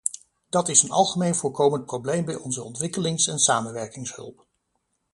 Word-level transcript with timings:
Dat 0.49 0.69
is 0.69 0.83
een 0.83 0.91
algemeen 0.91 1.35
voorkomend 1.35 1.85
probleem 1.85 2.25
bij 2.25 2.35
onze 2.35 2.63
ontwikkelings- 2.63 3.27
en 3.27 3.39
samenwerkingshulp. 3.39 4.47